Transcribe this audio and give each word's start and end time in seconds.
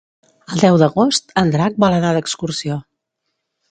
El 0.53 0.61
deu 0.63 0.79
d'agost 0.85 1.37
en 1.43 1.53
Drac 1.59 1.79
vol 1.87 2.01
anar 2.01 2.17
d'excursió. 2.19 2.85